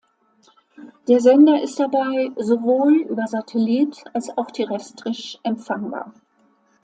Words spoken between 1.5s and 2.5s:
ist dabei